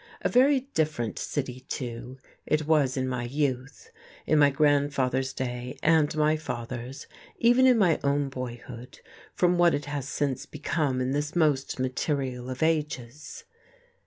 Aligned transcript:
A 0.23 0.29
very 0.29 0.61
different 0.73 1.19
city, 1.19 1.59
too, 1.69 2.17
it 2.47 2.65
was 2.65 2.97
in 2.97 3.11
youth, 3.29 3.91
in 4.25 4.39
my 4.39 4.49
grandfather's 4.49 5.31
day 5.31 5.77
and 5.83 6.17
my 6.17 6.35
father's, 6.37 7.05
even 7.37 7.67
in 7.67 7.77
my 7.77 7.99
own 8.03 8.27
boyhood, 8.29 8.99
from 9.35 9.59
what 9.59 9.75
it 9.75 9.85
has 9.85 10.07
since 10.07 10.47
become 10.47 11.01
in 11.01 11.11
this 11.11 11.35
most 11.35 11.77
material 11.77 12.49
of 12.49 12.63
ages. 12.63 13.43